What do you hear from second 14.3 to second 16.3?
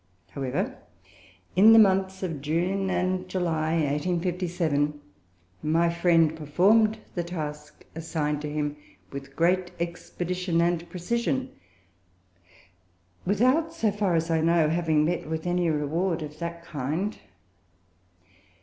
I know, having met with any reward